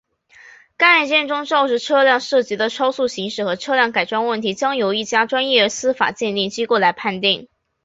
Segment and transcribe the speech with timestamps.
[0.77, 7.47] 该案中肇事车辆涉及的超速行驶和车辆改装问题将由一家专业司法鉴定机构来判定。